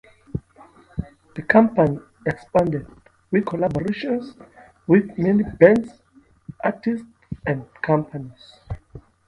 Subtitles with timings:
[1.35, 2.87] The company expanded,
[3.29, 4.33] with collaborations
[4.87, 6.01] with many bands,
[6.63, 7.05] artists,
[7.45, 8.55] and companies.